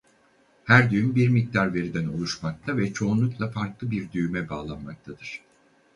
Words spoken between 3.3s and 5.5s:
farklı bir düğüme bağlanmaktadır.